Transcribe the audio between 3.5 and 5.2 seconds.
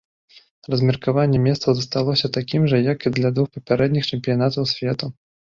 папярэдніх чэмпіянатаў свету.